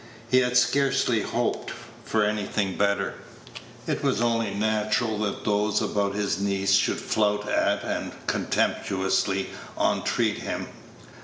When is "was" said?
4.03-4.19